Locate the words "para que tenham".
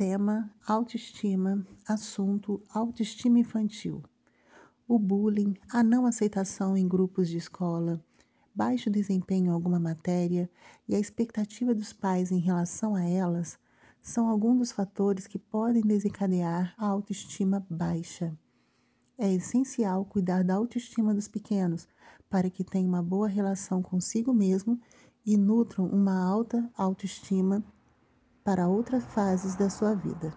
22.30-22.88